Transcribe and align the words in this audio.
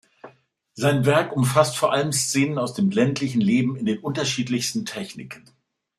Sein 0.73 1.05
Werk 1.05 1.31
umfasst 1.31 1.77
vor 1.77 1.93
allem 1.93 2.11
Szenen 2.11 2.57
aus 2.57 2.73
dem 2.73 2.89
ländlichen 2.89 3.39
Leben 3.39 3.75
in 3.75 3.85
den 3.85 3.99
unterschiedlichsten 3.99 4.83
Techniken. 4.83 5.43